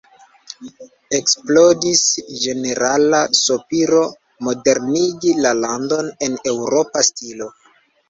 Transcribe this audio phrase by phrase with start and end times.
[1.17, 2.01] Eksplodis
[2.45, 4.03] ĝenerala sopiro
[4.49, 7.55] modernigi la landon en eŭropa stilo.